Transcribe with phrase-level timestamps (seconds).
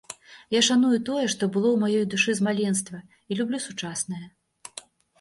[0.53, 4.27] Я шаную тое, што было ў маёй душы з маленства і люблю сучаснае.